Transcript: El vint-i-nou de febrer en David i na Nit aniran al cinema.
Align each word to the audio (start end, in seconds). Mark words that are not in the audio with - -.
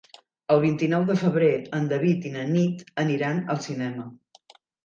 El 0.53 0.61
vint-i-nou 0.63 1.03
de 1.09 1.17
febrer 1.23 1.51
en 1.79 1.85
David 1.93 2.27
i 2.31 2.33
na 2.39 2.47
Nit 2.55 2.83
aniran 3.07 3.47
al 3.57 3.63
cinema. 3.71 4.09